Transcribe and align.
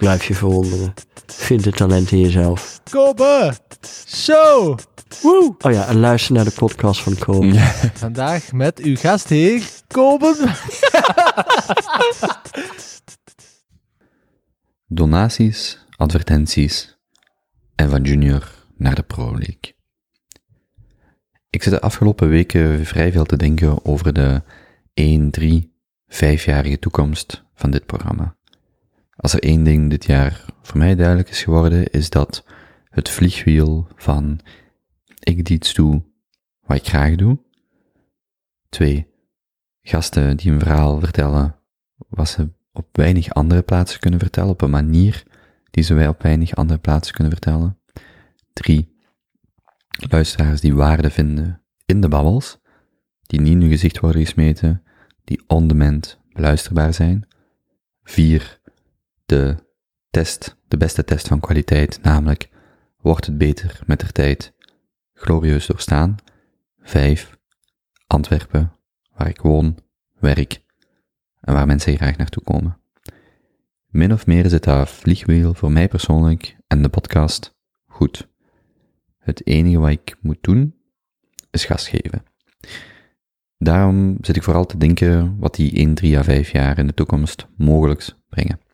Blijf 0.00 0.24
je 0.24 0.34
verwonderen. 0.34 0.94
Vind 1.26 1.64
het 1.64 1.76
talent 1.76 2.10
in 2.12 2.20
jezelf. 2.20 2.80
Kobe 2.90 3.54
Show. 4.06 4.78
Woe. 5.22 5.54
Oh 5.58 5.72
ja, 5.72 5.86
en 5.86 5.98
luister 5.98 6.34
naar 6.34 6.44
de 6.44 6.50
podcast 6.50 7.00
van 7.02 7.18
Kobe. 7.18 7.58
Vandaag 7.94 8.52
met 8.52 8.78
uw 8.78 8.96
gastheer, 8.96 9.62
Kobe. 9.86 10.34
Donaties, 14.86 15.86
advertenties 15.96 16.98
en 17.74 17.90
van 17.90 18.02
junior 18.02 18.48
naar 18.76 18.94
de 18.94 19.02
Pro 19.02 19.30
League. 19.30 19.74
Ik 21.50 21.62
zit 21.62 21.72
de 21.72 21.80
afgelopen 21.80 22.28
weken 22.28 22.86
vrij 22.86 23.12
veel 23.12 23.24
te 23.24 23.36
denken 23.36 23.84
over 23.84 24.12
de 24.12 24.42
1, 24.94 25.30
3, 25.30 25.74
5-jarige 26.08 26.78
toekomst 26.78 27.44
van 27.54 27.70
dit 27.70 27.86
programma. 27.86 28.38
Als 29.20 29.32
er 29.32 29.42
één 29.42 29.64
ding 29.64 29.90
dit 29.90 30.04
jaar 30.04 30.44
voor 30.62 30.78
mij 30.78 30.94
duidelijk 30.94 31.28
is 31.28 31.42
geworden, 31.42 31.90
is 31.90 32.10
dat 32.10 32.44
het 32.90 33.08
vliegwiel 33.08 33.88
van 33.96 34.40
ik 35.18 35.44
die 35.44 35.56
iets 35.56 35.74
doe 35.74 36.02
wat 36.60 36.76
ik 36.76 36.86
graag 36.86 37.14
doe. 37.14 37.38
Twee, 38.68 39.06
gasten 39.82 40.36
die 40.36 40.52
een 40.52 40.60
verhaal 40.60 41.00
vertellen 41.00 41.56
wat 41.96 42.28
ze 42.28 42.48
op 42.72 42.88
weinig 42.92 43.30
andere 43.30 43.62
plaatsen 43.62 44.00
kunnen 44.00 44.20
vertellen, 44.20 44.50
op 44.50 44.60
een 44.60 44.70
manier 44.70 45.22
die 45.70 45.84
ze 45.84 45.94
wij 45.94 46.08
op 46.08 46.22
weinig 46.22 46.54
andere 46.54 46.78
plaatsen 46.78 47.14
kunnen 47.14 47.32
vertellen. 47.32 47.78
Drie, 48.52 48.96
luisteraars 50.10 50.60
die 50.60 50.74
waarde 50.74 51.10
vinden 51.10 51.62
in 51.86 52.00
de 52.00 52.08
babbels, 52.08 52.58
die 53.22 53.40
niet 53.40 53.52
in 53.52 53.60
hun 53.60 53.70
gezicht 53.70 53.98
worden 53.98 54.20
gesmeten, 54.20 54.82
die 55.24 55.42
on-demand 55.46 56.18
zijn. 56.90 57.28
Vier, 58.02 58.59
de 59.30 59.56
test, 60.10 60.56
de 60.68 60.76
beste 60.76 61.04
test 61.04 61.28
van 61.28 61.40
kwaliteit, 61.40 62.02
namelijk 62.02 62.48
wordt 63.00 63.26
het 63.26 63.38
beter 63.38 63.80
met 63.86 64.00
de 64.00 64.12
tijd 64.12 64.54
glorieus 65.12 65.66
doorstaan. 65.66 66.16
Vijf, 66.82 67.38
Antwerpen, 68.06 68.72
waar 69.14 69.28
ik 69.28 69.40
woon, 69.40 69.78
werk 70.18 70.62
en 71.40 71.54
waar 71.54 71.66
mensen 71.66 71.96
graag 71.96 72.16
naartoe 72.16 72.42
komen. 72.42 72.78
Min 73.86 74.12
of 74.12 74.26
meer 74.26 74.48
zit 74.48 74.64
dat 74.64 74.90
vliegwiel 74.90 75.54
voor 75.54 75.72
mij 75.72 75.88
persoonlijk 75.88 76.56
en 76.66 76.82
de 76.82 76.88
podcast 76.88 77.56
goed. 77.86 78.28
Het 79.18 79.46
enige 79.46 79.78
wat 79.78 79.90
ik 79.90 80.16
moet 80.20 80.38
doen, 80.40 80.74
is 81.50 81.64
gas 81.64 81.88
geven. 81.88 82.22
Daarom 83.58 84.16
zit 84.20 84.36
ik 84.36 84.42
vooral 84.42 84.66
te 84.66 84.76
denken 84.76 85.38
wat 85.38 85.54
die 85.54 85.72
1, 85.72 85.94
3 85.94 86.18
à 86.18 86.22
5 86.22 86.50
jaar 86.50 86.78
in 86.78 86.86
de 86.86 86.94
toekomst 86.94 87.46
mogelijk 87.56 88.12
brengen. 88.28 88.68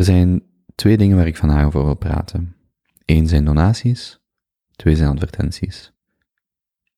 Er 0.00 0.06
zijn 0.06 0.42
twee 0.74 0.96
dingen 0.96 1.16
waar 1.16 1.26
ik 1.26 1.36
vandaag 1.36 1.66
over 1.66 1.84
wil 1.84 1.94
praten. 1.94 2.56
Eén 3.04 3.26
zijn 3.26 3.44
donaties, 3.44 4.20
twee 4.76 4.96
zijn 4.96 5.08
advertenties. 5.08 5.92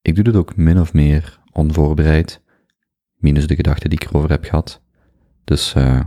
Ik 0.02 0.14
doe 0.14 0.24
dit 0.24 0.36
ook 0.36 0.56
min 0.56 0.80
of 0.80 0.92
meer 0.92 1.40
onvoorbereid, 1.52 2.40
minus 3.14 3.46
de 3.46 3.54
gedachten 3.54 3.90
die 3.90 4.00
ik 4.00 4.08
erover 4.08 4.30
heb 4.30 4.44
gehad. 4.44 4.82
Dus 5.44 5.74
uh, 5.74 6.00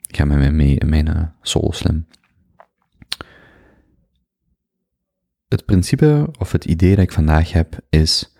ga 0.00 0.24
met 0.24 0.38
mij 0.38 0.52
mee 0.52 0.78
in 0.78 0.88
mijn 0.88 1.08
uh, 1.08 1.24
slim. 1.70 2.06
Het 5.48 5.64
principe 5.64 6.28
of 6.38 6.52
het 6.52 6.64
idee 6.64 6.94
dat 6.94 7.04
ik 7.04 7.12
vandaag 7.12 7.52
heb 7.52 7.80
is 7.88 8.34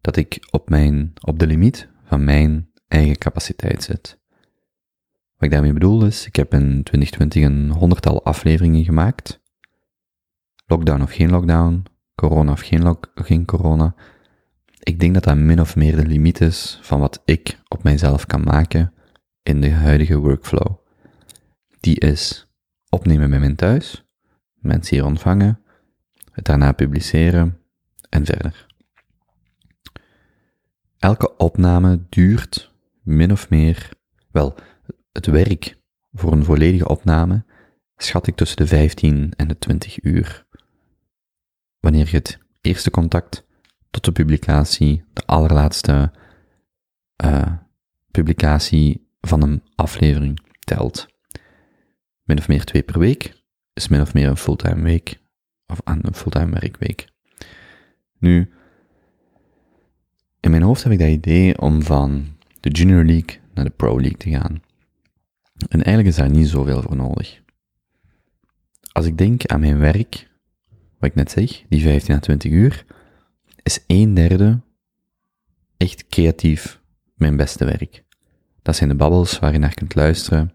dat 0.00 0.16
ik 0.16 0.46
op, 0.50 0.68
mijn, 0.68 1.12
op 1.20 1.38
de 1.38 1.46
limiet 1.46 1.88
van 2.04 2.24
mijn 2.24 2.70
eigen 2.88 3.18
capaciteit 3.18 3.82
zit. 3.82 4.20
Wat 5.42 5.50
ik 5.50 5.56
daarmee 5.56 5.78
bedoel 5.78 6.06
is, 6.06 6.26
ik 6.26 6.36
heb 6.36 6.52
in 6.52 6.82
2020 6.82 7.42
een 7.42 7.70
honderdtal 7.70 8.24
afleveringen 8.24 8.84
gemaakt. 8.84 9.40
Lockdown 10.66 11.02
of 11.02 11.12
geen 11.12 11.30
lockdown, 11.30 11.82
corona 12.14 12.52
of 12.52 12.60
geen, 12.60 12.96
geen 13.14 13.44
corona. 13.44 13.94
Ik 14.78 15.00
denk 15.00 15.14
dat 15.14 15.24
dat 15.24 15.36
min 15.36 15.60
of 15.60 15.76
meer 15.76 15.96
de 15.96 16.06
limiet 16.06 16.40
is 16.40 16.78
van 16.82 17.00
wat 17.00 17.22
ik 17.24 17.58
op 17.68 17.82
mijzelf 17.82 18.26
kan 18.26 18.42
maken 18.42 18.92
in 19.42 19.60
de 19.60 19.70
huidige 19.70 20.18
workflow. 20.18 20.76
Die 21.80 22.00
is 22.00 22.46
opnemen 22.88 23.30
bij 23.30 23.40
mijn 23.40 23.56
thuis, 23.56 24.04
mensen 24.54 24.96
hier 24.96 25.04
ontvangen, 25.04 25.60
het 26.32 26.44
daarna 26.44 26.72
publiceren 26.72 27.58
en 28.08 28.24
verder. 28.24 28.66
Elke 30.98 31.36
opname 31.36 32.06
duurt 32.08 32.72
min 33.02 33.32
of 33.32 33.50
meer, 33.50 33.88
wel, 34.30 34.54
het 35.12 35.26
werk 35.26 35.76
voor 36.12 36.32
een 36.32 36.44
volledige 36.44 36.88
opname 36.88 37.44
schat 37.96 38.26
ik 38.26 38.36
tussen 38.36 38.56
de 38.56 38.66
15 38.66 39.32
en 39.36 39.48
de 39.48 39.58
20 39.58 40.02
uur. 40.02 40.46
Wanneer 41.80 42.08
je 42.10 42.16
het 42.16 42.38
eerste 42.60 42.90
contact 42.90 43.44
tot 43.90 44.04
de 44.04 44.12
publicatie, 44.12 45.04
de 45.12 45.22
allerlaatste 45.26 46.12
uh, 47.24 47.52
publicatie 48.10 49.08
van 49.20 49.42
een 49.42 49.62
aflevering 49.74 50.40
telt. 50.58 51.06
Min 52.22 52.38
of 52.38 52.48
meer 52.48 52.64
twee 52.64 52.82
per 52.82 52.98
week 52.98 53.42
is 53.72 53.88
min 53.88 54.00
of 54.00 54.14
meer 54.14 54.28
een 54.28 54.36
fulltime 54.36 54.82
week, 54.82 55.20
of 55.66 55.80
een 55.84 56.14
fulltime 56.14 56.60
werkweek. 56.60 57.08
Nu, 58.18 58.52
in 60.40 60.50
mijn 60.50 60.62
hoofd 60.62 60.82
heb 60.82 60.92
ik 60.92 60.98
dat 60.98 61.08
idee 61.08 61.58
om 61.58 61.82
van 61.82 62.36
de 62.60 62.70
Junior 62.70 63.04
League 63.04 63.40
naar 63.54 63.64
de 63.64 63.70
Pro 63.70 64.00
League 64.00 64.18
te 64.18 64.30
gaan. 64.30 64.62
En 65.68 65.82
eigenlijk 65.82 66.06
is 66.08 66.16
daar 66.16 66.30
niet 66.30 66.48
zoveel 66.48 66.82
voor 66.82 66.96
nodig. 66.96 67.40
Als 68.92 69.06
ik 69.06 69.18
denk 69.18 69.46
aan 69.46 69.60
mijn 69.60 69.78
werk, 69.78 70.30
wat 70.98 71.10
ik 71.10 71.14
net 71.14 71.30
zeg, 71.30 71.64
die 71.68 71.82
15 71.82 72.14
à 72.14 72.18
20 72.18 72.50
uur, 72.50 72.84
is 73.62 73.84
een 73.86 74.14
derde 74.14 74.60
echt 75.76 76.06
creatief 76.06 76.80
mijn 77.14 77.36
beste 77.36 77.64
werk. 77.64 78.04
Dat 78.62 78.76
zijn 78.76 78.88
de 78.88 78.94
babbels 78.94 79.38
waar 79.38 79.52
je 79.52 79.58
naar 79.58 79.74
kunt 79.74 79.94
luisteren. 79.94 80.54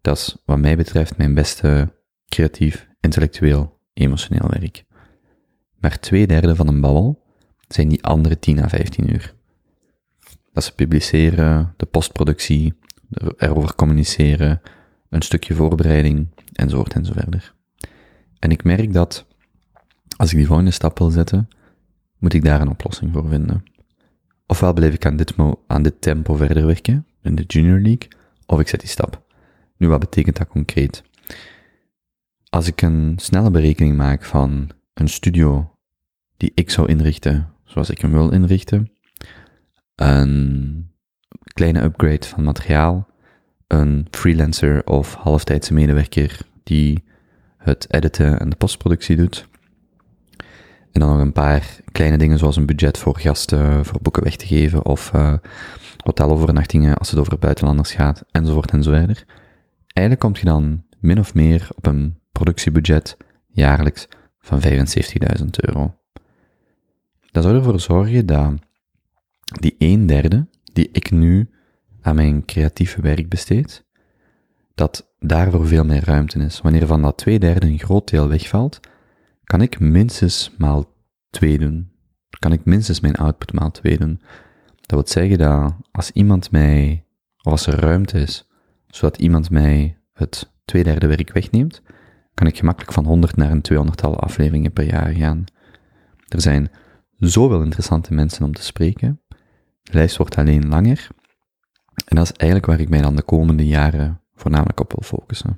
Dat 0.00 0.16
is 0.16 0.36
wat 0.44 0.58
mij 0.58 0.76
betreft 0.76 1.16
mijn 1.16 1.34
beste 1.34 1.94
creatief, 2.28 2.88
intellectueel, 3.00 3.80
emotioneel 3.92 4.48
werk. 4.48 4.84
Maar 5.78 5.98
twee 5.98 6.26
derde 6.26 6.56
van 6.56 6.68
een 6.68 6.80
babbel 6.80 7.22
zijn 7.68 7.88
die 7.88 8.04
andere 8.04 8.38
10 8.38 8.62
à 8.62 8.68
15 8.68 9.12
uur. 9.12 9.34
Dat 10.52 10.62
is 10.62 10.72
publiceren, 10.72 11.74
de 11.76 11.86
postproductie, 11.86 12.74
erover 13.36 13.74
communiceren, 13.74 14.60
een 15.08 15.22
stukje 15.22 15.54
voorbereiding, 15.54 16.28
enzovoort 16.52 16.92
en 16.92 17.04
zo 17.04 17.12
verder. 17.12 17.54
En 18.38 18.50
ik 18.50 18.64
merk 18.64 18.92
dat 18.92 19.26
als 20.16 20.30
ik 20.30 20.36
die 20.36 20.46
volgende 20.46 20.70
stap 20.70 20.98
wil 20.98 21.10
zetten, 21.10 21.48
moet 22.18 22.32
ik 22.32 22.44
daar 22.44 22.60
een 22.60 22.70
oplossing 22.70 23.12
voor 23.12 23.28
vinden. 23.28 23.64
Ofwel 24.46 24.72
blijf 24.72 24.94
ik 24.94 25.06
aan 25.06 25.16
dit, 25.16 25.34
aan 25.66 25.82
dit 25.82 26.00
tempo 26.00 26.34
verder 26.34 26.66
werken, 26.66 27.06
in 27.22 27.34
de 27.34 27.42
Junior 27.42 27.80
League, 27.80 28.08
of 28.46 28.60
ik 28.60 28.68
zet 28.68 28.80
die 28.80 28.88
stap. 28.88 29.22
Nu, 29.76 29.88
wat 29.88 30.00
betekent 30.00 30.36
dat 30.36 30.48
concreet? 30.48 31.02
Als 32.48 32.66
ik 32.66 32.82
een 32.82 33.14
snelle 33.16 33.50
berekening 33.50 33.96
maak 33.96 34.24
van 34.24 34.70
een 34.94 35.08
studio 35.08 35.76
die 36.36 36.52
ik 36.54 36.70
zou 36.70 36.88
inrichten 36.88 37.52
zoals 37.64 37.90
ik 37.90 38.00
hem 38.00 38.12
wil 38.12 38.30
inrichten, 38.30 38.92
een 39.94 40.91
kleine 41.42 41.82
upgrade 41.82 42.26
van 42.26 42.44
materiaal, 42.44 43.08
een 43.66 44.06
freelancer 44.10 44.86
of 44.86 45.14
halftijdse 45.14 45.74
medewerker 45.74 46.40
die 46.62 47.04
het 47.56 47.86
editen 47.90 48.38
en 48.40 48.50
de 48.50 48.56
postproductie 48.56 49.16
doet, 49.16 49.48
en 50.92 51.00
dan 51.00 51.08
nog 51.08 51.20
een 51.20 51.32
paar 51.32 51.80
kleine 51.92 52.18
dingen 52.18 52.38
zoals 52.38 52.56
een 52.56 52.66
budget 52.66 52.98
voor 52.98 53.18
gasten, 53.18 53.84
voor 53.84 53.98
boeken 54.02 54.22
weg 54.22 54.36
te 54.36 54.46
geven 54.46 54.84
of 54.84 55.12
uh, 55.14 55.34
hotelovernachtingen 56.04 56.96
als 56.96 57.10
het 57.10 57.20
over 57.20 57.38
buitenlanders 57.38 57.92
gaat, 57.92 58.24
enzovoort 58.30 58.70
enzovoort. 58.70 59.24
Eigenlijk 59.86 60.26
kom 60.26 60.36
je 60.36 60.44
dan 60.44 60.84
min 60.98 61.18
of 61.18 61.34
meer 61.34 61.68
op 61.74 61.86
een 61.86 62.18
productiebudget 62.32 63.16
jaarlijks 63.46 64.08
van 64.38 64.60
75.000 64.60 65.46
euro. 65.50 65.94
Dat 67.30 67.42
zou 67.42 67.56
ervoor 67.56 67.80
zorgen 67.80 68.26
dat 68.26 68.52
die 69.42 69.74
een 69.78 70.06
derde 70.06 70.46
die 70.72 70.88
ik 70.92 71.10
nu 71.10 71.50
aan 72.00 72.14
mijn 72.14 72.44
creatieve 72.44 73.00
werk 73.00 73.28
besteed, 73.28 73.84
dat 74.74 75.14
daarvoor 75.18 75.66
veel 75.66 75.84
meer 75.84 76.04
ruimte 76.04 76.38
is. 76.38 76.60
Wanneer 76.60 76.86
van 76.86 77.02
dat 77.02 77.18
twee 77.18 77.38
derde 77.38 77.66
een 77.66 77.78
groot 77.78 78.10
deel 78.10 78.28
wegvalt, 78.28 78.80
kan 79.44 79.60
ik 79.60 79.80
minstens 79.80 80.54
maal 80.58 80.92
twee 81.30 81.58
doen. 81.58 81.90
kan 82.38 82.52
ik 82.52 82.64
minstens 82.64 83.00
mijn 83.00 83.16
output 83.16 83.52
maal 83.52 83.70
2 83.70 83.98
doen. 83.98 84.20
Dat 84.80 84.90
wil 84.90 85.02
zeggen 85.06 85.38
dat 85.38 85.74
als 85.90 86.10
iemand 86.10 86.50
mij, 86.50 87.06
of 87.42 87.52
als 87.52 87.66
er 87.66 87.80
ruimte 87.80 88.18
is, 88.18 88.48
zodat 88.86 89.18
iemand 89.18 89.50
mij 89.50 89.98
het 90.12 90.52
twee 90.64 90.84
derde 90.84 91.06
werk 91.06 91.32
wegneemt, 91.32 91.82
kan 92.34 92.46
ik 92.46 92.58
gemakkelijk 92.58 92.92
van 92.92 93.04
100 93.04 93.36
naar 93.36 93.50
een 93.50 93.64
200-tal 93.72 94.20
afleveringen 94.20 94.72
per 94.72 94.84
jaar 94.84 95.12
gaan. 95.12 95.44
Er 96.28 96.40
zijn 96.40 96.70
zoveel 97.16 97.62
interessante 97.62 98.14
mensen 98.14 98.44
om 98.44 98.54
te 98.54 98.62
spreken. 98.62 99.21
De 99.82 99.92
lijst 99.92 100.16
wordt 100.16 100.36
alleen 100.36 100.68
langer. 100.68 101.08
En 102.04 102.16
dat 102.16 102.24
is 102.24 102.32
eigenlijk 102.32 102.70
waar 102.70 102.80
ik 102.80 102.88
mij 102.88 103.00
dan 103.02 103.16
de 103.16 103.22
komende 103.22 103.66
jaren 103.66 104.20
voornamelijk 104.34 104.80
op 104.80 104.92
wil 104.92 105.02
focussen. 105.02 105.54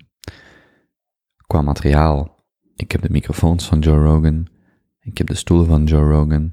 Qua 1.47 1.63
materiaal, 1.63 2.45
ik 2.75 2.93
heb 2.93 3.03
de 3.03 3.11
microfoons 3.11 3.67
van 3.67 3.79
Joe 3.79 4.05
Rogan, 4.05 4.49
ik 5.01 5.19
heb 5.19 5.27
de 5.27 5.35
stoelen 5.35 5.67
van 5.67 5.85
Joe 5.85 6.11
Rogan, 6.11 6.53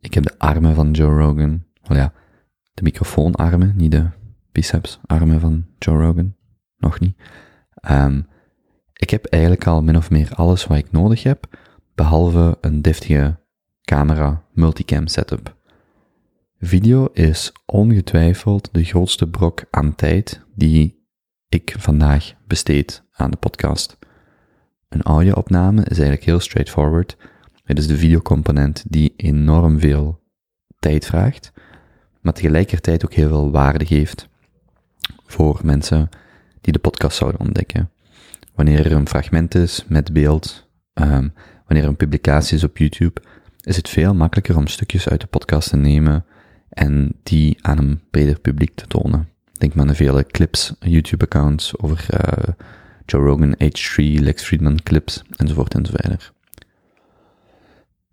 ik 0.00 0.14
heb 0.14 0.24
de 0.24 0.38
armen 0.38 0.74
van 0.74 0.90
Joe 0.90 1.18
Rogan. 1.18 1.64
Wel 1.82 1.96
ja, 1.96 2.12
de 2.74 2.82
microfoonarmen, 2.82 3.76
niet 3.76 3.90
de 3.90 4.08
bicepsarmen 4.52 5.40
van 5.40 5.66
Joe 5.78 6.02
Rogan. 6.02 6.34
Nog 6.76 7.00
niet. 7.00 7.16
Um, 7.90 8.26
ik 8.92 9.10
heb 9.10 9.24
eigenlijk 9.24 9.66
al 9.66 9.82
min 9.82 9.96
of 9.96 10.10
meer 10.10 10.34
alles 10.34 10.66
wat 10.66 10.78
ik 10.78 10.92
nodig 10.92 11.22
heb, 11.22 11.46
behalve 11.94 12.58
een 12.60 12.82
deftige 12.82 13.40
camera 13.82 14.44
multicam 14.52 15.06
setup. 15.06 15.58
Video 16.62 17.08
is 17.12 17.52
ongetwijfeld 17.66 18.68
de 18.72 18.84
grootste 18.84 19.28
brok 19.28 19.62
aan 19.70 19.94
tijd 19.94 20.40
die 20.54 21.06
ik 21.48 21.74
vandaag 21.78 22.32
besteed 22.46 23.02
aan 23.12 23.30
de 23.30 23.36
podcast. 23.36 23.98
Een 24.88 25.02
audio-opname 25.02 25.80
is 25.80 25.96
eigenlijk 25.96 26.24
heel 26.24 26.40
straightforward. 26.40 27.16
Het 27.64 27.78
is 27.78 27.86
de 27.86 27.96
videocomponent 27.96 28.84
die 28.88 29.14
enorm 29.16 29.80
veel 29.80 30.20
tijd 30.78 31.06
vraagt, 31.06 31.52
maar 32.20 32.32
tegelijkertijd 32.32 33.04
ook 33.04 33.14
heel 33.14 33.28
veel 33.28 33.50
waarde 33.50 33.86
geeft 33.86 34.28
voor 35.26 35.60
mensen 35.62 36.08
die 36.60 36.72
de 36.72 36.78
podcast 36.78 37.16
zouden 37.16 37.40
ontdekken. 37.40 37.90
Wanneer 38.54 38.86
er 38.86 38.92
een 38.92 39.08
fragment 39.08 39.54
is 39.54 39.84
met 39.88 40.12
beeld, 40.12 40.68
um, 40.94 41.32
wanneer 41.66 41.82
er 41.82 41.88
een 41.88 41.96
publicatie 41.96 42.56
is 42.56 42.64
op 42.64 42.78
YouTube, 42.78 43.22
is 43.60 43.76
het 43.76 43.88
veel 43.88 44.14
makkelijker 44.14 44.56
om 44.56 44.66
stukjes 44.66 45.08
uit 45.08 45.20
de 45.20 45.26
podcast 45.26 45.68
te 45.68 45.76
nemen 45.76 46.24
en 46.70 47.14
die 47.22 47.58
aan 47.60 47.78
een 47.78 48.00
breder 48.10 48.40
publiek 48.40 48.74
te 48.74 48.86
tonen. 48.86 49.28
Denk 49.52 49.74
maar 49.74 49.82
aan 49.82 49.90
de 49.90 49.96
vele 49.96 50.26
clips, 50.26 50.74
YouTube-accounts 50.78 51.78
over 51.78 52.06
uh, 52.10 52.54
Joe 53.06 53.22
Rogan, 53.22 53.54
H3, 53.54 54.22
Lex 54.22 54.42
Friedman 54.42 54.82
clips, 54.82 55.22
enzovoort 55.36 55.74
enzovoort. 55.74 56.32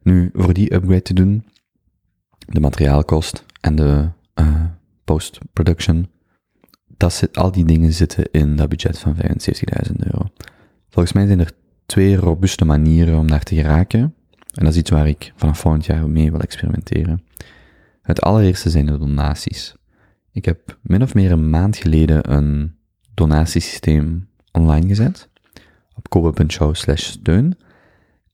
Nu, 0.01 0.29
voor 0.33 0.53
die 0.53 0.73
upgrade 0.73 1.01
te 1.01 1.13
doen, 1.13 1.45
de 2.37 2.59
materiaalkost 2.59 3.45
en 3.61 3.75
de 3.75 4.09
uh, 4.35 4.63
post-production, 5.03 6.09
dat 6.97 7.13
zit, 7.13 7.37
al 7.37 7.51
die 7.51 7.65
dingen 7.65 7.93
zitten 7.93 8.31
in 8.31 8.55
dat 8.55 8.69
budget 8.69 8.99
van 8.99 9.15
75.000 9.15 9.91
euro. 9.97 10.25
Volgens 10.89 11.13
mij 11.13 11.25
zijn 11.25 11.39
er 11.39 11.51
twee 11.85 12.15
robuuste 12.15 12.65
manieren 12.65 13.17
om 13.17 13.27
daar 13.27 13.43
te 13.43 13.55
geraken. 13.55 14.01
En 14.53 14.63
dat 14.63 14.73
is 14.73 14.79
iets 14.79 14.89
waar 14.89 15.07
ik 15.07 15.33
vanaf 15.35 15.59
volgend 15.59 15.85
jaar 15.85 16.09
mee 16.09 16.31
wil 16.31 16.39
experimenteren. 16.39 17.23
Het 18.07 18.21
allereerste 18.21 18.69
zijn 18.69 18.85
de 18.85 18.97
donaties. 18.97 19.75
Ik 20.31 20.45
heb 20.45 20.77
min 20.81 21.01
of 21.01 21.13
meer 21.13 21.31
een 21.31 21.49
maand 21.49 21.77
geleden 21.77 22.33
een 22.33 22.77
donatiesysteem 23.13 24.29
online 24.51 24.87
gezet. 24.87 25.29
Op 25.95 26.09
kobe.show 26.09 26.75
steun. 26.75 27.57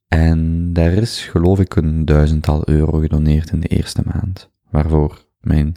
En 0.08 0.74
daar 0.74 0.92
is 0.92 1.26
geloof 1.26 1.60
ik 1.60 1.76
een 1.76 2.06
duizendtal 2.06 2.70
euro 2.70 3.00
gedoneerd 3.00 3.52
in 3.52 3.60
de 3.60 3.68
eerste 3.68 4.02
maand. 4.06 4.50
Waarvoor 4.70 5.26
mijn 5.40 5.76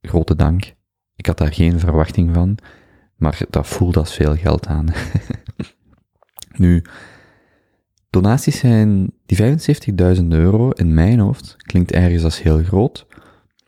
grote 0.00 0.36
dank. 0.36 0.74
Ik 1.16 1.26
had 1.26 1.38
daar 1.38 1.52
geen 1.52 1.78
verwachting 1.78 2.34
van, 2.34 2.58
maar 3.16 3.40
dat 3.50 3.66
voelt 3.66 3.96
als 3.96 4.14
veel 4.14 4.36
geld 4.36 4.66
aan. 4.66 4.86
nu, 6.64 6.84
donaties 8.10 8.58
zijn, 8.58 9.12
die 9.36 10.16
75.000 10.16 10.26
euro 10.28 10.70
in 10.70 10.94
mijn 10.94 11.18
hoofd 11.18 11.56
klinkt 11.56 11.92
ergens 11.92 12.24
als 12.24 12.42
heel 12.42 12.62
groot, 12.62 13.06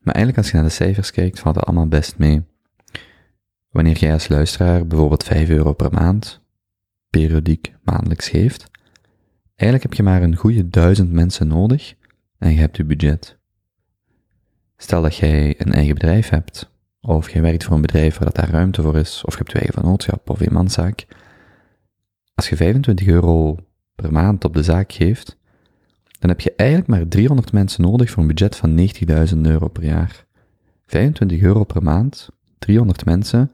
maar 0.01 0.15
eigenlijk 0.15 0.37
als 0.37 0.47
je 0.51 0.55
naar 0.55 0.65
de 0.65 0.71
cijfers 0.71 1.11
kijkt, 1.11 1.39
valt 1.39 1.55
dat 1.55 1.65
allemaal 1.65 1.89
best 1.89 2.19
mee. 2.19 2.43
Wanneer 3.71 3.99
jij 3.99 4.13
als 4.13 4.29
luisteraar 4.29 4.87
bijvoorbeeld 4.87 5.25
5 5.25 5.49
euro 5.49 5.73
per 5.73 5.93
maand, 5.93 6.41
periodiek 7.11 7.75
maandelijks 7.83 8.29
geeft, 8.29 8.71
eigenlijk 9.55 9.83
heb 9.83 9.95
je 9.95 10.03
maar 10.03 10.23
een 10.23 10.37
goede 10.37 10.69
duizend 10.69 11.13
mensen 11.13 11.49
nodig 11.49 11.95
en 12.39 12.51
je 12.51 12.59
hebt 12.59 12.77
je 12.77 12.85
budget. 12.85 13.39
Stel 14.77 15.03
dat 15.03 15.17
jij 15.17 15.55
een 15.59 15.73
eigen 15.73 15.95
bedrijf 15.95 16.29
hebt, 16.29 16.71
of 17.01 17.31
je 17.31 17.41
werkt 17.41 17.65
voor 17.65 17.75
een 17.75 17.81
bedrijf 17.81 18.19
waar 18.19 18.33
dat 18.33 18.37
daar 18.37 18.51
ruimte 18.51 18.83
voor 18.83 18.97
is, 18.97 19.23
of 19.25 19.33
je 19.33 19.39
hebt 19.39 19.53
je 19.53 19.59
eigen 19.59 19.75
vennootschap 19.75 20.31
of 20.31 20.41
eenmanszaak. 20.41 21.07
Als 22.35 22.49
je 22.49 22.57
25 22.57 23.07
euro 23.07 23.57
per 23.95 24.13
maand 24.13 24.45
op 24.45 24.55
de 24.55 24.63
zaak 24.63 24.93
geeft, 24.93 25.43
dan 26.25 26.33
heb 26.33 26.41
je 26.41 26.55
eigenlijk 26.57 26.91
maar 26.91 27.09
300 27.09 27.53
mensen 27.53 27.83
nodig 27.83 28.11
voor 28.11 28.23
een 28.23 28.29
budget 28.29 28.57
van 28.57 28.89
90.000 29.35 29.41
euro 29.41 29.69
per 29.69 29.85
jaar. 29.85 30.25
25 30.87 31.41
euro 31.41 31.65
per 31.65 31.83
maand, 31.83 32.29
300 32.59 33.05
mensen, 33.05 33.53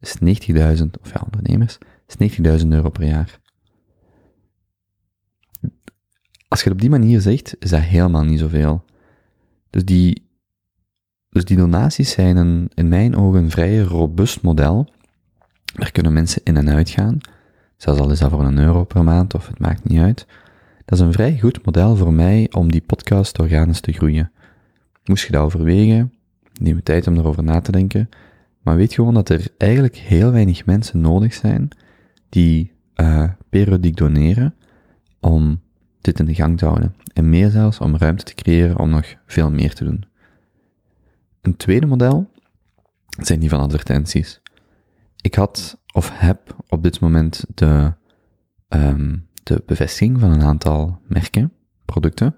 is 0.00 0.14
90.000, 0.14 0.84
of 1.00 1.12
ja, 1.12 1.22
ondernemers, 1.24 1.78
is 2.06 2.38
90.000 2.62 2.68
euro 2.68 2.90
per 2.90 3.04
jaar. 3.04 3.40
Als 6.48 6.62
je 6.62 6.64
het 6.64 6.72
op 6.72 6.80
die 6.80 6.90
manier 6.90 7.20
zegt, 7.20 7.56
is 7.58 7.70
dat 7.70 7.80
helemaal 7.80 8.24
niet 8.24 8.38
zoveel. 8.38 8.84
Dus 9.70 9.84
die 9.84 10.26
dus 11.30 11.44
die 11.44 11.56
donaties 11.56 12.10
zijn 12.10 12.36
een, 12.36 12.70
in 12.74 12.88
mijn 12.88 13.16
ogen 13.16 13.42
een 13.42 13.50
vrij 13.50 13.78
robuust 13.78 14.42
model. 14.42 14.88
Daar 15.74 15.92
kunnen 15.92 16.12
mensen 16.12 16.40
in 16.44 16.56
en 16.56 16.70
uit 16.70 16.90
gaan. 16.90 17.18
Zelfs 17.76 18.00
al 18.00 18.10
is 18.10 18.18
dat 18.18 18.30
voor 18.30 18.44
een 18.44 18.58
euro 18.58 18.84
per 18.84 19.04
maand 19.04 19.34
of 19.34 19.46
het 19.46 19.58
maakt 19.58 19.88
niet 19.88 20.00
uit. 20.00 20.26
Dat 20.88 20.98
is 20.98 21.04
een 21.04 21.12
vrij 21.12 21.38
goed 21.38 21.64
model 21.64 21.96
voor 21.96 22.12
mij 22.12 22.48
om 22.50 22.70
die 22.70 22.80
podcast 22.80 23.38
organisch 23.38 23.80
te 23.80 23.92
groeien. 23.92 24.32
Moest 25.04 25.26
je 25.26 25.32
dat 25.32 25.44
overwegen, 25.44 26.12
neem 26.60 26.82
tijd 26.82 27.06
om 27.06 27.16
erover 27.16 27.42
na 27.42 27.60
te 27.60 27.72
denken. 27.72 28.08
Maar 28.62 28.76
weet 28.76 28.94
gewoon 28.94 29.14
dat 29.14 29.28
er 29.28 29.48
eigenlijk 29.58 29.96
heel 29.96 30.32
weinig 30.32 30.66
mensen 30.66 31.00
nodig 31.00 31.34
zijn 31.34 31.68
die 32.28 32.72
uh, 32.96 33.30
periodiek 33.48 33.96
doneren 33.96 34.54
om 35.20 35.60
dit 36.00 36.18
in 36.18 36.24
de 36.24 36.34
gang 36.34 36.58
te 36.58 36.64
houden. 36.64 36.94
En 37.12 37.30
meer 37.30 37.50
zelfs 37.50 37.78
om 37.78 37.96
ruimte 37.96 38.24
te 38.24 38.34
creëren 38.34 38.78
om 38.78 38.90
nog 38.90 39.14
veel 39.26 39.50
meer 39.50 39.74
te 39.74 39.84
doen. 39.84 40.04
Een 41.40 41.56
tweede 41.56 41.86
model 41.86 42.30
zijn 43.08 43.40
die 43.40 43.48
van 43.48 43.60
advertenties. 43.60 44.40
Ik 45.20 45.34
had 45.34 45.78
of 45.92 46.10
heb 46.12 46.56
op 46.68 46.82
dit 46.82 47.00
moment 47.00 47.44
de, 47.54 47.92
um, 48.68 49.27
de 49.48 49.62
bevestiging 49.66 50.20
van 50.20 50.30
een 50.30 50.42
aantal 50.42 51.00
merken, 51.06 51.52
producten, 51.84 52.36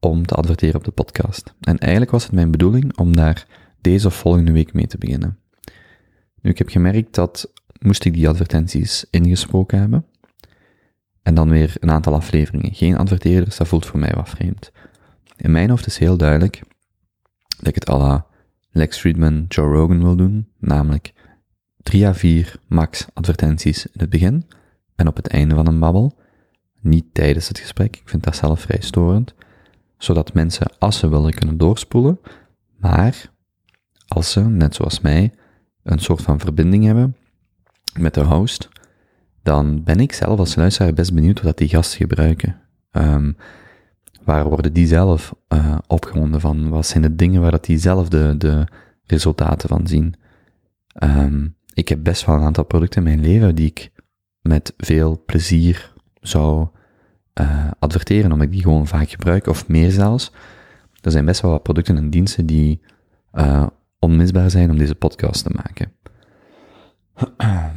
om 0.00 0.26
te 0.26 0.34
adverteren 0.34 0.76
op 0.76 0.84
de 0.84 0.90
podcast. 0.90 1.54
En 1.60 1.78
eigenlijk 1.78 2.10
was 2.12 2.22
het 2.22 2.32
mijn 2.32 2.50
bedoeling 2.50 2.96
om 2.98 3.16
daar 3.16 3.46
deze 3.80 4.06
of 4.06 4.14
volgende 4.14 4.52
week 4.52 4.72
mee 4.72 4.86
te 4.86 4.98
beginnen. 4.98 5.38
Nu, 6.40 6.50
ik 6.50 6.58
heb 6.58 6.68
gemerkt 6.68 7.14
dat 7.14 7.52
moest 7.78 8.04
ik 8.04 8.14
die 8.14 8.28
advertenties 8.28 9.06
ingesproken 9.10 9.78
hebben, 9.78 10.06
en 11.22 11.34
dan 11.34 11.48
weer 11.48 11.74
een 11.80 11.90
aantal 11.90 12.14
afleveringen 12.14 12.74
geen 12.74 12.96
adverteerders, 12.96 13.56
dat 13.56 13.68
voelt 13.68 13.86
voor 13.86 13.98
mij 13.98 14.12
wat 14.14 14.28
vreemd. 14.28 14.72
In 15.36 15.50
mijn 15.50 15.70
hoofd 15.70 15.86
is 15.86 15.98
heel 15.98 16.16
duidelijk 16.16 16.62
dat 17.56 17.66
ik 17.66 17.74
het 17.74 17.88
à 17.88 17.98
la 17.98 18.26
Lex 18.70 18.98
Friedman, 18.98 19.44
Joe 19.48 19.74
Rogan 19.74 20.02
wil 20.02 20.16
doen, 20.16 20.48
namelijk 20.58 21.12
3 21.76 22.06
à 22.06 22.12
4 22.12 22.56
max 22.66 23.06
advertenties 23.12 23.86
in 23.86 24.00
het 24.00 24.10
begin 24.10 24.46
en 24.94 25.08
op 25.08 25.16
het 25.16 25.26
einde 25.26 25.54
van 25.54 25.66
een 25.66 25.78
babbel, 25.78 26.18
niet 26.84 27.04
tijdens 27.12 27.48
het 27.48 27.58
gesprek, 27.58 27.96
ik 27.96 28.08
vind 28.08 28.24
dat 28.24 28.36
zelf 28.36 28.60
vrij 28.60 28.80
storend, 28.80 29.34
zodat 29.98 30.34
mensen, 30.34 30.66
als 30.78 30.98
ze 30.98 31.08
willen, 31.08 31.34
kunnen 31.34 31.56
doorspoelen, 31.56 32.20
maar 32.76 33.32
als 34.08 34.32
ze, 34.32 34.40
net 34.40 34.74
zoals 34.74 35.00
mij, 35.00 35.32
een 35.82 35.98
soort 35.98 36.22
van 36.22 36.40
verbinding 36.40 36.84
hebben 36.84 37.16
met 37.98 38.14
de 38.14 38.24
host, 38.24 38.68
dan 39.42 39.84
ben 39.84 40.00
ik 40.00 40.12
zelf 40.12 40.38
als 40.38 40.54
luisteraar 40.54 40.92
best 40.92 41.14
benieuwd 41.14 41.42
wat 41.42 41.58
die 41.58 41.68
gasten 41.68 41.98
gebruiken. 41.98 42.60
Um, 42.92 43.36
Waar 44.24 44.48
worden 44.48 44.72
die 44.72 44.86
zelf 44.86 45.34
uh, 45.48 45.78
opgewonden 45.86 46.40
van? 46.40 46.68
Wat 46.68 46.86
zijn 46.86 47.02
de 47.02 47.14
dingen 47.14 47.40
waar 47.40 47.50
dat 47.50 47.64
die 47.64 47.78
zelf 47.78 48.08
de, 48.08 48.34
de 48.38 48.66
resultaten 49.06 49.68
van 49.68 49.86
zien? 49.86 50.14
Um, 51.02 51.56
ik 51.74 51.88
heb 51.88 52.02
best 52.02 52.24
wel 52.24 52.34
een 52.36 52.42
aantal 52.42 52.64
producten 52.64 53.06
in 53.06 53.08
mijn 53.08 53.28
leven 53.28 53.54
die 53.54 53.66
ik 53.66 53.90
met 54.40 54.74
veel 54.76 55.22
plezier 55.26 55.93
zou 56.28 56.68
uh, 57.40 57.70
adverteren, 57.78 58.32
omdat 58.32 58.46
ik 58.46 58.52
die 58.52 58.62
gewoon 58.62 58.86
vaak 58.86 59.10
gebruik, 59.10 59.46
of 59.46 59.68
meer 59.68 59.90
zelfs. 59.90 60.32
Er 61.00 61.10
zijn 61.10 61.24
best 61.24 61.40
wel 61.40 61.50
wat 61.50 61.62
producten 61.62 61.96
en 61.96 62.10
diensten 62.10 62.46
die 62.46 62.80
uh, 63.34 63.66
onmisbaar 63.98 64.50
zijn 64.50 64.70
om 64.70 64.78
deze 64.78 64.94
podcast 64.94 65.44
te 65.44 65.50
maken. 65.54 65.92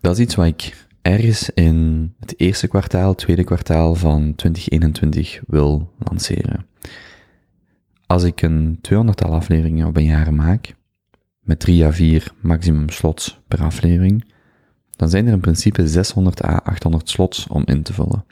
Dat 0.00 0.12
is 0.12 0.18
iets 0.18 0.34
wat 0.34 0.46
ik 0.46 0.86
ergens 1.02 1.50
in 1.50 2.14
het 2.18 2.40
eerste 2.40 2.68
kwartaal, 2.68 3.14
tweede 3.14 3.44
kwartaal 3.44 3.94
van 3.94 4.34
2021 4.34 5.40
wil 5.46 5.92
lanceren. 5.98 6.66
Als 8.06 8.22
ik 8.22 8.42
een 8.42 8.78
200-tal 8.78 9.32
afleveringen 9.32 9.86
op 9.86 9.96
een 9.96 10.04
jaar 10.04 10.34
maak, 10.34 10.74
met 11.40 11.60
3 11.60 11.84
à 11.84 11.90
4 11.90 12.32
maximum 12.40 12.88
slots 12.88 13.40
per 13.48 13.62
aflevering, 13.62 14.24
dan 15.00 15.10
zijn 15.10 15.26
er 15.26 15.32
in 15.32 15.40
principe 15.40 15.88
600 15.88 16.44
à 16.44 16.60
800 16.64 17.08
slots 17.10 17.46
om 17.46 17.62
in 17.64 17.82
te 17.82 17.92
vullen. 17.92 18.24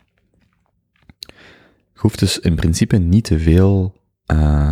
Je 1.92 2.00
hoeft 2.00 2.18
dus 2.18 2.38
in 2.38 2.54
principe 2.54 2.96
niet 2.96 3.24
te 3.24 3.38
veel, 3.38 3.94
uh, 4.32 4.70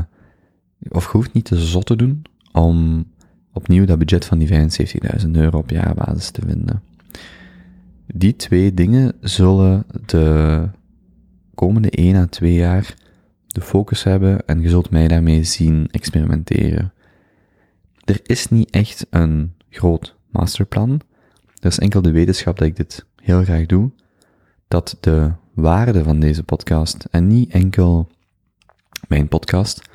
of 0.88 1.04
je 1.04 1.10
hoeft 1.10 1.32
niet 1.32 1.44
te 1.44 1.58
zot 1.58 1.86
te 1.86 1.96
doen 1.96 2.24
om 2.52 3.06
opnieuw 3.52 3.84
dat 3.84 3.98
budget 3.98 4.24
van 4.24 4.38
die 4.38 4.48
75.000 4.48 5.30
euro 5.30 5.58
op 5.58 5.70
jaarbasis 5.70 6.30
te 6.30 6.40
vinden. 6.46 6.82
Die 8.06 8.36
twee 8.36 8.74
dingen 8.74 9.12
zullen 9.20 9.84
de 10.06 10.68
komende 11.54 11.90
1 11.90 12.16
à 12.16 12.26
2 12.26 12.52
jaar 12.52 12.94
de 13.46 13.60
focus 13.60 14.02
hebben 14.02 14.46
en 14.46 14.60
je 14.60 14.68
zult 14.68 14.90
mij 14.90 15.08
daarmee 15.08 15.44
zien 15.44 15.88
experimenteren. 15.90 16.92
Er 18.04 18.20
is 18.22 18.48
niet 18.48 18.70
echt 18.70 19.06
een 19.10 19.54
groot 19.68 20.16
masterplan. 20.30 21.00
Er 21.66 21.72
is 21.72 21.78
enkel 21.78 22.02
de 22.02 22.10
wetenschap 22.10 22.58
dat 22.58 22.68
ik 22.68 22.76
dit 22.76 23.06
heel 23.22 23.42
graag 23.42 23.66
doe. 23.66 23.90
Dat 24.68 24.96
de 25.00 25.32
waarde 25.54 26.04
van 26.04 26.20
deze 26.20 26.42
podcast, 26.42 27.06
en 27.10 27.26
niet 27.26 27.50
enkel 27.50 28.08
mijn 29.08 29.28
podcast, 29.28 29.88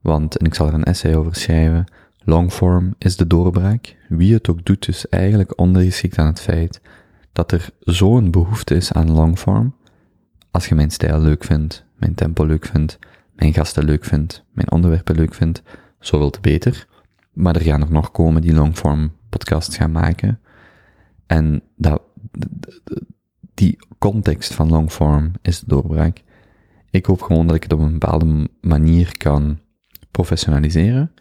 want, 0.00 0.36
en 0.36 0.46
ik 0.46 0.54
zal 0.54 0.66
er 0.66 0.74
een 0.74 0.84
essay 0.84 1.14
over 1.14 1.34
schrijven, 1.34 1.84
longform 2.18 2.94
is 2.98 3.16
de 3.16 3.26
doorbraak. 3.26 3.96
Wie 4.08 4.32
het 4.32 4.48
ook 4.48 4.64
doet, 4.64 4.88
is 4.88 5.08
eigenlijk 5.08 5.58
ondergeschikt 5.58 6.18
aan 6.18 6.26
het 6.26 6.40
feit 6.40 6.80
dat 7.32 7.52
er 7.52 7.70
zo'n 7.80 8.30
behoefte 8.30 8.74
is 8.74 8.92
aan 8.92 9.12
longform. 9.12 9.74
Als 10.50 10.68
je 10.68 10.74
mijn 10.74 10.90
stijl 10.90 11.20
leuk 11.20 11.44
vindt, 11.44 11.84
mijn 11.96 12.14
tempo 12.14 12.44
leuk 12.44 12.66
vindt, 12.66 12.98
mijn 13.34 13.52
gasten 13.52 13.84
leuk 13.84 14.04
vindt, 14.04 14.44
mijn 14.52 14.70
onderwerpen 14.70 15.14
leuk 15.14 15.34
vindt, 15.34 15.62
zoveel 15.98 16.30
te 16.30 16.40
beter. 16.40 16.86
Maar 17.32 17.56
er 17.56 17.62
gaan 17.62 17.82
er 17.82 17.92
nog 17.92 18.10
komen 18.10 18.42
die 18.42 18.54
longform 18.54 19.12
podcasts 19.28 19.76
gaan 19.76 19.92
maken. 19.92 20.40
En 21.32 21.62
dat, 21.76 22.02
die 23.54 23.78
context 23.98 24.54
van 24.54 24.68
longform 24.68 25.32
is 25.42 25.60
de 25.60 25.66
doorbraak. 25.66 26.22
Ik 26.90 27.06
hoop 27.06 27.22
gewoon 27.22 27.46
dat 27.46 27.56
ik 27.56 27.62
het 27.62 27.72
op 27.72 27.80
een 27.80 27.92
bepaalde 27.98 28.48
manier 28.60 29.16
kan 29.16 29.58
professionaliseren, 30.10 31.12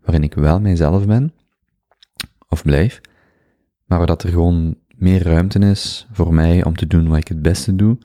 waarin 0.00 0.22
ik 0.22 0.34
wel 0.34 0.60
mijzelf 0.60 1.06
ben, 1.06 1.32
of 2.48 2.62
blijf, 2.62 3.00
maar 3.84 4.06
dat 4.06 4.22
er 4.22 4.30
gewoon 4.30 4.76
meer 4.96 5.22
ruimte 5.22 5.58
is 5.58 6.06
voor 6.12 6.34
mij 6.34 6.64
om 6.64 6.76
te 6.76 6.86
doen 6.86 7.08
wat 7.08 7.18
ik 7.18 7.28
het 7.28 7.42
beste 7.42 7.76
doe, 7.76 7.98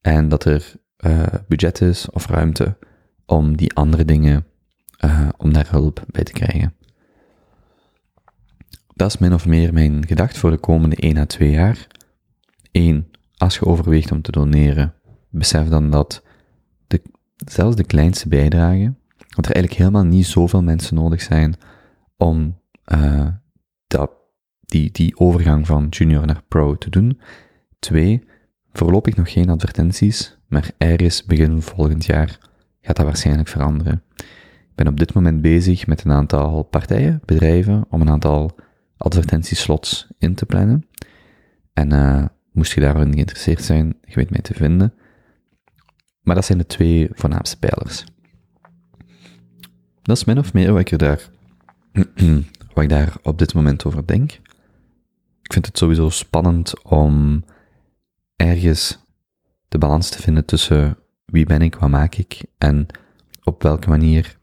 en 0.00 0.28
dat 0.28 0.44
er 0.44 0.74
uh, 1.06 1.22
budget 1.48 1.80
is 1.80 2.10
of 2.10 2.26
ruimte 2.26 2.76
om 3.26 3.56
die 3.56 3.74
andere 3.74 4.04
dingen, 4.04 4.46
uh, 5.04 5.28
om 5.36 5.52
daar 5.52 5.70
hulp 5.70 6.04
bij 6.10 6.24
te 6.24 6.32
krijgen. 6.32 6.74
Dat 8.96 9.08
is 9.08 9.18
min 9.18 9.34
of 9.34 9.46
meer 9.46 9.72
mijn 9.72 10.06
gedacht 10.06 10.38
voor 10.38 10.50
de 10.50 10.58
komende 10.58 10.96
1 10.96 11.16
à 11.16 11.24
2 11.24 11.50
jaar. 11.50 11.86
1. 12.70 13.10
Als 13.36 13.54
je 13.54 13.64
overweegt 13.64 14.12
om 14.12 14.22
te 14.22 14.30
doneren, 14.30 14.94
besef 15.30 15.68
dan 15.68 15.90
dat 15.90 16.22
de, 16.86 17.02
zelfs 17.36 17.76
de 17.76 17.84
kleinste 17.84 18.28
bijdrage, 18.28 18.94
dat 19.16 19.46
er 19.46 19.54
eigenlijk 19.54 19.72
helemaal 19.72 20.04
niet 20.04 20.26
zoveel 20.26 20.62
mensen 20.62 20.94
nodig 20.94 21.22
zijn 21.22 21.54
om 22.16 22.58
uh, 22.92 23.26
dat, 23.86 24.10
die, 24.60 24.90
die 24.90 25.18
overgang 25.18 25.66
van 25.66 25.86
junior 25.90 26.26
naar 26.26 26.42
pro 26.48 26.78
te 26.78 26.90
doen. 26.90 27.20
2. 27.78 28.24
Voorlopig 28.72 29.16
nog 29.16 29.32
geen 29.32 29.50
advertenties, 29.50 30.38
maar 30.48 30.70
ergens 30.78 31.24
begin 31.24 31.62
volgend 31.62 32.04
jaar 32.04 32.38
gaat 32.80 32.96
dat 32.96 33.06
waarschijnlijk 33.06 33.48
veranderen. 33.48 34.02
Ik 34.16 34.74
ben 34.74 34.88
op 34.88 34.98
dit 34.98 35.14
moment 35.14 35.42
bezig 35.42 35.86
met 35.86 36.04
een 36.04 36.12
aantal 36.12 36.62
partijen, 36.62 37.20
bedrijven, 37.24 37.84
om 37.88 38.00
een 38.00 38.10
aantal 38.10 38.64
advertentieslots 38.96 40.06
in 40.18 40.34
te 40.34 40.46
plannen. 40.46 40.86
En 41.72 41.92
uh, 41.92 42.24
moest 42.52 42.72
je 42.72 42.80
daarin 42.80 43.12
geïnteresseerd 43.12 43.62
zijn, 43.62 43.96
je 44.04 44.14
weet 44.14 44.30
mij 44.30 44.40
te 44.40 44.54
vinden. 44.54 44.94
Maar 46.22 46.34
dat 46.34 46.44
zijn 46.44 46.58
de 46.58 46.66
twee 46.66 47.08
voornaamste 47.12 47.58
pijlers. 47.58 48.04
Dat 50.02 50.16
is 50.16 50.24
min 50.24 50.38
of 50.38 50.52
meer 50.52 50.72
wat 50.72 50.80
ik 50.80 50.90
er 50.90 50.98
daar, 50.98 51.30
wat 52.74 52.84
ik 52.84 52.88
daar 52.88 53.16
op 53.22 53.38
dit 53.38 53.54
moment 53.54 53.84
over 53.84 54.06
denk. 54.06 54.32
Ik 55.42 55.52
vind 55.52 55.66
het 55.66 55.78
sowieso 55.78 56.08
spannend 56.10 56.84
om 56.84 57.44
ergens 58.36 58.98
de 59.68 59.78
balans 59.78 60.08
te 60.08 60.22
vinden 60.22 60.44
tussen 60.44 60.98
wie 61.24 61.46
ben 61.46 61.62
ik, 61.62 61.74
wat 61.74 61.90
maak 61.90 62.14
ik 62.14 62.42
en 62.58 62.86
op 63.44 63.62
welke 63.62 63.88
manier 63.88 64.36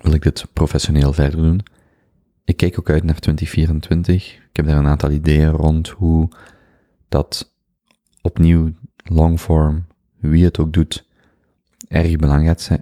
wil 0.00 0.12
ik 0.12 0.22
dit 0.22 0.46
professioneel 0.52 1.12
verder 1.12 1.40
doen. 1.40 1.60
Ik 2.44 2.56
kijk 2.56 2.78
ook 2.78 2.90
uit 2.90 3.04
naar 3.04 3.18
2024. 3.18 4.34
Ik 4.34 4.56
heb 4.56 4.66
daar 4.66 4.76
een 4.76 4.86
aantal 4.86 5.10
ideeën 5.10 5.50
rond 5.50 5.88
hoe 5.88 6.28
dat 7.08 7.54
opnieuw 8.22 8.72
longform, 9.04 9.86
wie 10.20 10.44
het 10.44 10.58
ook 10.58 10.72
doet, 10.72 11.08
erg 11.88 12.16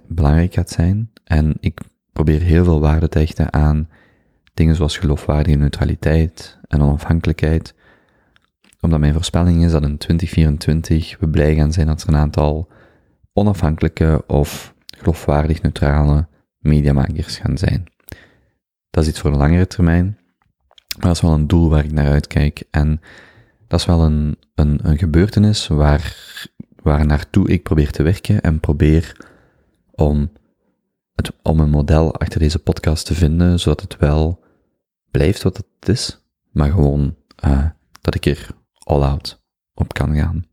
belangrijk 0.07 0.53
gaat 0.53 0.69
zijn. 0.69 1.11
En 1.23 1.57
ik 1.59 1.79
probeer 2.13 2.41
heel 2.41 2.63
veel 2.63 2.79
waarde 2.79 3.09
te 3.09 3.19
hechten 3.19 3.53
aan 3.53 3.89
dingen 4.53 4.75
zoals 4.75 4.97
geloofwaardige 4.97 5.57
neutraliteit 5.57 6.57
en 6.67 6.81
onafhankelijkheid. 6.81 7.73
Omdat 8.81 8.99
mijn 8.99 9.13
voorspelling 9.13 9.63
is 9.63 9.71
dat 9.71 9.83
in 9.83 9.97
2024 9.97 11.17
we 11.19 11.29
blij 11.29 11.55
gaan 11.55 11.73
zijn 11.73 11.87
dat 11.87 12.01
er 12.01 12.07
een 12.07 12.15
aantal 12.15 12.71
onafhankelijke 13.33 14.23
of 14.27 14.73
geloofwaardig 14.97 15.61
neutrale 15.61 16.27
mediamakers 16.59 17.37
gaan 17.37 17.57
zijn. 17.57 17.92
Dat 18.93 19.03
is 19.03 19.09
iets 19.09 19.19
voor 19.19 19.31
de 19.31 19.37
langere 19.37 19.67
termijn, 19.67 20.17
maar 20.97 21.07
dat 21.07 21.15
is 21.15 21.21
wel 21.21 21.33
een 21.33 21.47
doel 21.47 21.69
waar 21.69 21.83
ik 21.83 21.91
naar 21.91 22.11
uitkijk. 22.11 22.63
En 22.71 23.01
dat 23.67 23.79
is 23.79 23.85
wel 23.85 24.03
een, 24.03 24.37
een, 24.55 24.79
een 24.87 24.97
gebeurtenis 24.97 25.67
waar, 25.67 26.15
waar 26.75 27.05
naartoe 27.05 27.49
ik 27.49 27.63
probeer 27.63 27.91
te 27.91 28.03
werken 28.03 28.41
en 28.41 28.59
probeer 28.59 29.17
om, 29.91 30.31
het, 31.15 31.31
om 31.41 31.59
een 31.59 31.69
model 31.69 32.15
achter 32.15 32.39
deze 32.39 32.59
podcast 32.59 33.05
te 33.05 33.13
vinden, 33.13 33.59
zodat 33.59 33.81
het 33.81 33.97
wel 33.97 34.43
blijft 35.11 35.43
wat 35.43 35.57
het 35.57 35.89
is, 35.89 36.23
maar 36.51 36.71
gewoon 36.71 37.15
uh, 37.45 37.65
dat 38.01 38.15
ik 38.15 38.25
er 38.25 38.47
all 38.73 39.01
out 39.01 39.43
op 39.73 39.93
kan 39.93 40.15
gaan. 40.15 40.45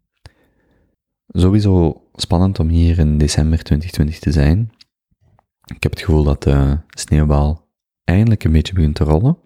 Sowieso 1.28 2.04
spannend 2.14 2.58
om 2.58 2.68
hier 2.68 2.98
in 2.98 3.18
december 3.18 3.62
2020 3.62 4.18
te 4.18 4.32
zijn. 4.32 4.70
Ik 5.74 5.82
heb 5.82 5.92
het 5.92 6.00
gevoel 6.00 6.24
dat 6.24 6.42
de 6.42 6.78
sneeuwbal 6.88 7.68
eindelijk 8.10 8.44
een 8.44 8.52
beetje 8.52 8.74
begint 8.74 8.94
te 8.94 9.04
rollen, 9.04 9.38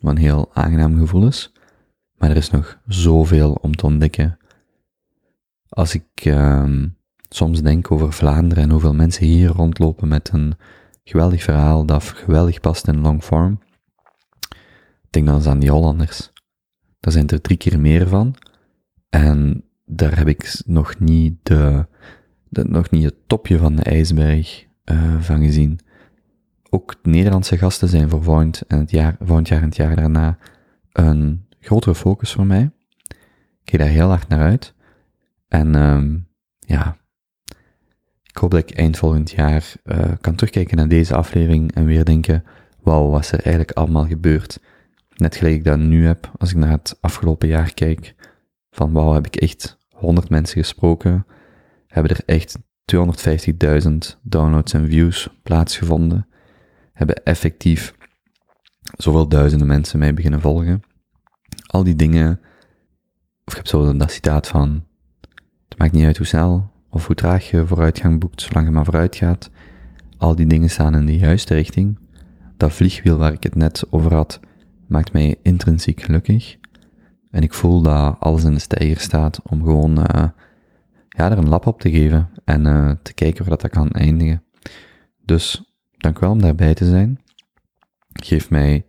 wat 0.00 0.12
een 0.12 0.22
heel 0.22 0.50
aangenaam 0.52 0.98
gevoel 0.98 1.26
is. 1.26 1.52
Maar 2.14 2.30
er 2.30 2.36
is 2.36 2.50
nog 2.50 2.78
zoveel 2.86 3.52
om 3.52 3.76
te 3.76 3.86
ontdekken. 3.86 4.38
Als 5.68 5.94
ik 5.94 6.24
uh, 6.24 6.72
soms 7.28 7.62
denk 7.62 7.90
over 7.90 8.12
Vlaanderen 8.12 8.64
en 8.64 8.70
hoeveel 8.70 8.94
mensen 8.94 9.26
hier 9.26 9.48
rondlopen 9.48 10.08
met 10.08 10.30
een 10.32 10.54
geweldig 11.04 11.42
verhaal 11.42 11.86
dat 11.86 12.02
geweldig 12.02 12.60
past 12.60 12.88
in 12.88 13.00
longform, 13.00 13.58
denk 15.10 15.26
dan 15.26 15.34
eens 15.34 15.46
aan 15.46 15.58
die 15.58 15.70
Hollanders. 15.70 16.32
Daar 17.00 17.12
zijn 17.12 17.28
er 17.28 17.40
drie 17.40 17.56
keer 17.56 17.80
meer 17.80 18.08
van. 18.08 18.34
En 19.10 19.64
daar 19.84 20.16
heb 20.16 20.28
ik 20.28 20.62
nog 20.66 20.98
niet 20.98 21.38
de, 21.42 21.86
nog 22.48 22.90
niet 22.90 23.04
het 23.04 23.16
topje 23.26 23.58
van 23.58 23.76
de 23.76 23.82
ijsberg 23.82 24.66
uh, 24.84 25.20
van 25.20 25.40
gezien. 25.40 25.78
Ook 26.74 26.94
Nederlandse 27.02 27.58
gasten 27.58 27.88
zijn 27.88 28.10
voor 28.10 28.22
en 28.66 28.78
het 28.78 28.90
jaar, 28.90 29.16
volgend 29.20 29.48
jaar 29.48 29.60
en 29.60 29.68
het 29.68 29.76
jaar 29.76 29.96
daarna 29.96 30.38
een 30.92 31.46
grotere 31.60 31.94
focus 31.94 32.32
voor 32.32 32.46
mij. 32.46 32.70
Ik 33.62 33.70
kijk 33.70 33.82
daar 33.82 33.90
heel 33.90 34.08
hard 34.08 34.28
naar 34.28 34.40
uit. 34.40 34.74
En 35.48 35.74
um, 35.74 36.28
ja, 36.58 36.96
ik 38.22 38.36
hoop 38.36 38.50
dat 38.50 38.60
ik 38.60 38.76
eind 38.76 38.96
volgend 38.96 39.30
jaar 39.30 39.72
uh, 39.84 40.12
kan 40.20 40.34
terugkijken 40.34 40.76
naar 40.76 40.88
deze 40.88 41.14
aflevering 41.14 41.74
en 41.74 41.84
weer 41.84 42.04
denken, 42.04 42.44
wauw, 42.82 43.10
wat 43.10 43.20
is 43.20 43.32
er 43.32 43.40
eigenlijk 43.40 43.70
allemaal 43.70 44.06
gebeurd? 44.06 44.60
Net 45.14 45.36
gelijk 45.36 45.54
ik 45.54 45.64
dat 45.64 45.78
nu 45.78 46.06
heb, 46.06 46.30
als 46.38 46.50
ik 46.50 46.56
naar 46.56 46.70
het 46.70 46.98
afgelopen 47.00 47.48
jaar 47.48 47.74
kijk, 47.74 48.14
van 48.70 48.92
wauw, 48.92 49.12
heb 49.12 49.26
ik 49.26 49.36
echt 49.36 49.78
100 49.88 50.28
mensen 50.28 50.60
gesproken, 50.60 51.26
hebben 51.86 52.16
er 52.16 52.22
echt 52.24 52.58
250.000 52.94 54.20
downloads 54.22 54.72
en 54.72 54.86
views 54.88 55.28
plaatsgevonden, 55.42 56.26
hebben 56.94 57.24
effectief 57.24 57.94
zoveel 58.96 59.28
duizenden 59.28 59.66
mensen 59.66 59.98
mij 59.98 60.14
beginnen 60.14 60.40
volgen. 60.40 60.82
Al 61.66 61.84
die 61.84 61.96
dingen, 61.96 62.40
of 63.44 63.52
ik 63.52 63.56
heb 63.56 63.66
zo 63.66 63.96
dat 63.96 64.12
citaat 64.12 64.48
van, 64.48 64.84
het 65.68 65.78
maakt 65.78 65.92
niet 65.92 66.04
uit 66.04 66.16
hoe 66.16 66.26
snel 66.26 66.72
of 66.90 67.06
hoe 67.06 67.16
traag 67.16 67.50
je 67.50 67.66
vooruitgang 67.66 68.20
boekt, 68.20 68.40
zolang 68.40 68.66
je 68.66 68.72
maar 68.72 68.84
vooruit 68.84 69.16
gaat. 69.16 69.50
Al 70.18 70.34
die 70.34 70.46
dingen 70.46 70.70
staan 70.70 70.94
in 70.94 71.06
de 71.06 71.16
juiste 71.16 71.54
richting. 71.54 71.98
Dat 72.56 72.72
vliegwiel 72.72 73.16
waar 73.16 73.32
ik 73.32 73.42
het 73.42 73.54
net 73.54 73.84
over 73.90 74.14
had, 74.14 74.40
maakt 74.86 75.12
mij 75.12 75.36
intrinsiek 75.42 76.02
gelukkig. 76.02 76.56
En 77.30 77.42
ik 77.42 77.54
voel 77.54 77.82
dat 77.82 78.16
alles 78.20 78.44
in 78.44 78.54
de 78.54 78.60
stijger 78.60 79.00
staat 79.00 79.40
om 79.42 79.64
gewoon 79.64 80.06
eh, 80.06 80.28
ja, 81.08 81.30
er 81.30 81.38
een 81.38 81.48
lap 81.48 81.66
op 81.66 81.80
te 81.80 81.90
geven 81.90 82.30
en 82.44 82.66
eh, 82.66 82.90
te 83.02 83.14
kijken 83.14 83.44
waar 83.48 83.58
dat 83.58 83.70
kan 83.70 83.90
eindigen. 83.90 84.42
Dus 85.24 85.73
dank 86.04 86.18
wel 86.18 86.30
om 86.30 86.40
daarbij 86.40 86.74
te 86.74 86.84
zijn. 86.84 87.20
Geef 88.12 88.50
mij 88.50 88.86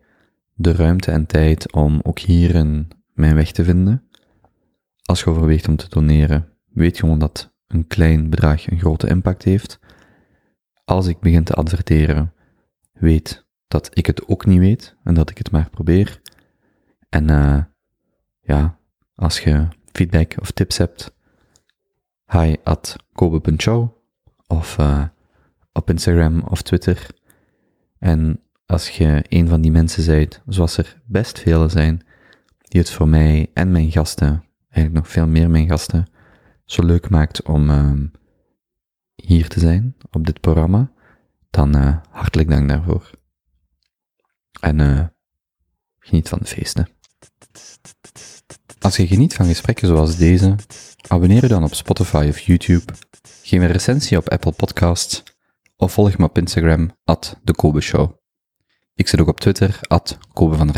de 0.53 0.71
ruimte 0.71 1.11
en 1.11 1.25
tijd 1.25 1.71
om 1.71 1.99
ook 2.03 2.19
hierin 2.19 2.87
mijn 3.13 3.35
weg 3.35 3.51
te 3.51 3.63
vinden. 3.63 4.09
Als 5.03 5.19
je 5.19 5.29
overweegt 5.29 5.67
om 5.67 5.75
te 5.75 5.89
doneren, 5.89 6.49
weet 6.69 6.97
gewoon 6.99 7.19
dat 7.19 7.53
een 7.67 7.87
klein 7.87 8.29
bedrag 8.29 8.67
een 8.67 8.79
grote 8.79 9.07
impact 9.07 9.43
heeft. 9.43 9.79
Als 10.85 11.07
ik 11.07 11.19
begin 11.19 11.43
te 11.43 11.53
adverteren, 11.53 12.33
weet 12.93 13.45
dat 13.67 13.89
ik 13.93 14.05
het 14.05 14.27
ook 14.27 14.45
niet 14.45 14.59
weet 14.59 14.95
en 15.03 15.13
dat 15.13 15.29
ik 15.29 15.37
het 15.37 15.51
maar 15.51 15.69
probeer. 15.69 16.21
En 17.09 17.29
uh, 17.29 17.63
ja, 18.41 18.77
als 19.15 19.39
je 19.39 19.67
feedback 19.91 20.35
of 20.39 20.51
tips 20.51 20.77
hebt, 20.77 21.15
hi 22.25 22.55
at 22.63 22.95
kobe.show 23.13 23.97
of 24.47 24.77
uh, 24.77 25.03
op 25.75 25.89
Instagram 25.89 26.43
of 26.49 26.61
Twitter. 26.61 27.07
En 27.99 28.39
als 28.65 28.89
je 28.89 29.23
een 29.29 29.47
van 29.47 29.61
die 29.61 29.71
mensen 29.71 30.05
bent, 30.05 30.41
zoals 30.47 30.77
er 30.77 31.01
best 31.05 31.39
vele 31.39 31.69
zijn, 31.69 32.05
die 32.61 32.81
het 32.81 32.89
voor 32.91 33.07
mij 33.07 33.51
en 33.53 33.71
mijn 33.71 33.91
gasten, 33.91 34.43
eigenlijk 34.69 35.05
nog 35.05 35.13
veel 35.13 35.27
meer 35.27 35.49
mijn 35.49 35.67
gasten, 35.67 36.05
zo 36.65 36.85
leuk 36.85 37.09
maakt 37.09 37.43
om 37.43 37.69
uh, 37.69 37.93
hier 39.15 39.47
te 39.47 39.59
zijn 39.59 39.95
op 40.11 40.25
dit 40.25 40.39
programma, 40.39 40.91
dan 41.49 41.77
uh, 41.77 41.97
hartelijk 42.09 42.49
dank 42.49 42.69
daarvoor. 42.69 43.09
En 44.59 44.79
uh, 44.79 45.05
geniet 45.99 46.29
van 46.29 46.39
de 46.39 46.45
feesten. 46.45 46.87
Als 48.79 48.95
je 48.95 49.07
geniet 49.07 49.33
van 49.33 49.45
gesprekken 49.45 49.87
zoals 49.87 50.17
deze, 50.17 50.55
abonneer 51.07 51.41
je 51.41 51.47
dan 51.47 51.63
op 51.63 51.73
Spotify 51.73 52.25
of 52.29 52.39
YouTube, 52.39 52.93
geef 53.41 53.61
een 53.61 53.67
recensie 53.67 54.17
op 54.17 54.29
Apple 54.29 54.51
Podcasts 54.51 55.34
volg 55.89 56.17
me 56.17 56.25
op 56.25 56.37
Instagram, 56.37 56.97
at 57.03 57.39
de 57.43 57.53
Kobe 57.53 57.81
Show. 57.81 58.11
Ik 58.93 59.07
zit 59.07 59.19
ook 59.19 59.27
op 59.27 59.39
Twitter, 59.39 59.79
at 59.81 60.17
Kobe 60.33 60.55
van. 60.55 60.73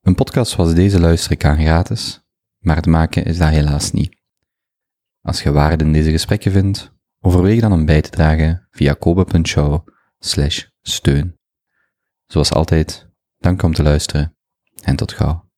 Een 0.00 0.14
podcast 0.14 0.52
zoals 0.52 0.74
deze 0.74 1.00
luister 1.00 1.32
ik 1.32 1.44
aan 1.44 1.58
gratis, 1.58 2.22
maar 2.58 2.76
het 2.76 2.86
maken 2.86 3.24
is 3.24 3.38
dat 3.38 3.48
helaas 3.48 3.90
niet. 3.90 4.20
Als 5.20 5.42
je 5.42 5.52
waarde 5.52 5.84
in 5.84 5.92
deze 5.92 6.10
gesprekken 6.10 6.52
vindt, 6.52 6.92
overweeg 7.20 7.60
dan 7.60 7.72
om 7.72 7.84
bij 7.84 8.02
te 8.02 8.10
dragen 8.10 8.68
via 8.70 8.92
kobe.show 8.92 9.88
steun. 10.82 11.38
Zoals 12.26 12.52
altijd, 12.52 13.08
dank 13.38 13.62
om 13.62 13.72
te 13.72 13.82
luisteren 13.82 14.36
en 14.82 14.96
tot 14.96 15.12
gauw. 15.12 15.51